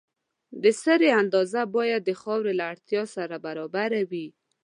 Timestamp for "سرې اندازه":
0.81-1.61